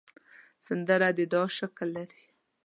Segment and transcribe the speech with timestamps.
[0.65, 2.23] سندره د دعا شکل لري